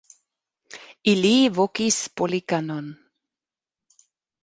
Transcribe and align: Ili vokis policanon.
Ili 1.13 1.35
vokis 1.59 2.01
policanon. 2.19 2.91